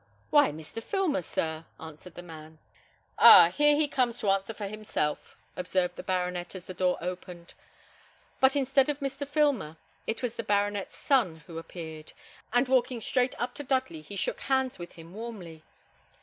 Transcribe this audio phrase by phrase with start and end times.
[0.31, 0.81] "Why, Mr.
[0.81, 2.57] Filmer, sir," answered the man.
[3.19, 3.51] "Ah!
[3.51, 7.53] here he comes to answer for himself," observed the baronet as the door opened;
[8.39, 9.27] but instead of Mr.
[9.27, 9.77] Filmer,
[10.07, 12.13] it was the baronet's son who appeared,
[12.51, 15.61] and walking straight up to Dudley, he shook hands with him warmly.